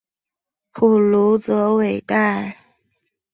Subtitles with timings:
[0.71, 2.57] 普卢泽韦代。